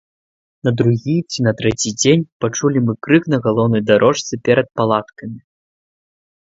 [0.67, 5.39] На другі ці на трэці дзень пачулі мы крык на галоўнай дарожцы перад палаткамі.